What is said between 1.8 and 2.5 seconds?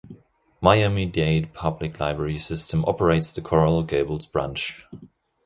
Library